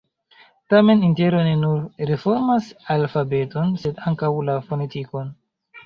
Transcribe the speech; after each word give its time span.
Tamen 0.73 1.03
Intero 1.07 1.41
ne 1.49 1.51
nur 1.65 2.09
reformas 2.13 2.73
alfabeton, 2.99 3.79
sed 3.87 4.05
ankaŭ 4.13 4.35
la 4.51 4.61
fonetikon. 4.73 5.35